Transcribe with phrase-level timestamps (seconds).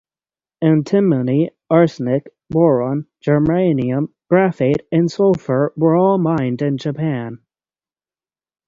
[0.63, 7.37] Antimony, Arsenic, Boron, Germanium, Graphite and Sulphur were all mined in Japan.